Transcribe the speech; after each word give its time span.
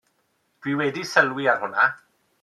Dw 0.65 0.69
i 0.71 0.73
wedi 0.79 1.03
sylwi 1.09 1.45
ar 1.53 1.61
hwnna. 1.65 1.85